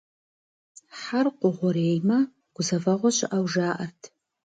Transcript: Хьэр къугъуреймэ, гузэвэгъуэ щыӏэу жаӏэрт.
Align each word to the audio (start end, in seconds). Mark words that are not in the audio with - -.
Хьэр 0.99 1.27
къугъуреймэ, 1.39 2.17
гузэвэгъуэ 2.55 3.09
щыӏэу 3.15 3.45
жаӏэрт. 3.53 4.01